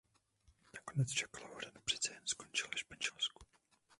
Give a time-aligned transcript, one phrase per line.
[0.73, 3.45] Nakonec však Lauren přece jen skončil ve Španělsku.